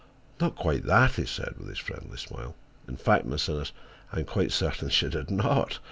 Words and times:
"Not 0.39 0.55
quite 0.55 0.85
that," 0.85 1.11
he 1.11 1.27
said, 1.27 1.59
with 1.59 1.67
his 1.69 1.77
friendly 1.77 2.17
smile. 2.17 2.55
"In 2.87 2.97
fact, 2.97 3.23
Miss 3.27 3.47
Innes, 3.47 3.71
I 4.11 4.21
am 4.21 4.25
quite 4.25 4.51
certain 4.51 4.89
she 4.89 5.09
did 5.09 5.29
not. 5.29 5.77